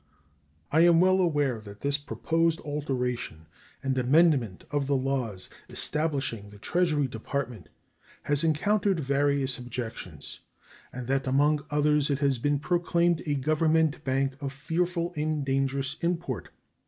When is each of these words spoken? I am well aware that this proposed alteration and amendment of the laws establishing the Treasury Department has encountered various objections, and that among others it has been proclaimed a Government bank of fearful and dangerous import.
I 0.71 0.79
am 0.79 0.99
well 0.99 1.19
aware 1.19 1.59
that 1.59 1.81
this 1.81 1.99
proposed 1.99 2.59
alteration 2.61 3.45
and 3.83 3.95
amendment 3.99 4.63
of 4.71 4.87
the 4.87 4.95
laws 4.95 5.47
establishing 5.69 6.49
the 6.49 6.57
Treasury 6.57 7.05
Department 7.07 7.69
has 8.23 8.43
encountered 8.43 8.99
various 8.99 9.59
objections, 9.59 10.39
and 10.91 11.05
that 11.05 11.27
among 11.27 11.63
others 11.69 12.09
it 12.09 12.17
has 12.17 12.39
been 12.39 12.57
proclaimed 12.57 13.21
a 13.27 13.35
Government 13.35 14.03
bank 14.03 14.33
of 14.41 14.51
fearful 14.53 15.13
and 15.15 15.45
dangerous 15.45 15.97
import. 16.01 16.49